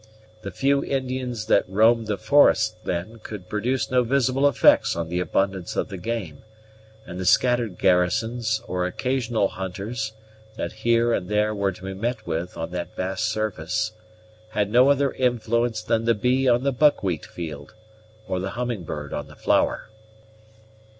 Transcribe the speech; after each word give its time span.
The 0.41 0.49
few 0.49 0.83
Indians 0.83 1.45
that 1.45 1.69
roamed 1.69 2.09
its 2.09 2.23
forests 2.25 2.75
then 2.85 3.19
could 3.19 3.47
produce 3.47 3.91
no 3.91 4.01
visible 4.01 4.47
effects 4.47 4.95
on 4.95 5.09
the 5.09 5.19
abundance 5.19 5.75
of 5.75 5.89
the 5.89 5.97
game; 5.97 6.41
and 7.05 7.19
the 7.19 7.25
scattered 7.27 7.77
garrisons, 7.77 8.63
or 8.67 8.87
occasional 8.87 9.47
hunters, 9.49 10.13
that 10.55 10.71
here 10.73 11.13
and 11.13 11.29
there 11.29 11.53
were 11.53 11.71
to 11.73 11.83
be 11.83 11.93
met 11.93 12.25
with 12.25 12.57
on 12.57 12.71
that 12.71 12.95
vast 12.95 13.25
surface, 13.25 13.91
had 14.53 14.71
no 14.71 14.89
other 14.89 15.11
influence 15.11 15.83
than 15.83 16.05
the 16.05 16.15
bee 16.15 16.49
on 16.49 16.63
the 16.63 16.73
buckwheat 16.73 17.27
field, 17.27 17.75
or 18.27 18.39
the 18.39 18.49
humming 18.57 18.83
bird 18.83 19.13
on 19.13 19.27
the 19.27 19.35
flower. 19.35 19.89